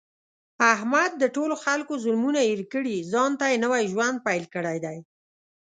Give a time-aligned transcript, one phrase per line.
[0.73, 4.97] احمد د ټولو خلکو ظلمونه هېر کړي، ځانته یې نوی ژوند پیل کړی دی.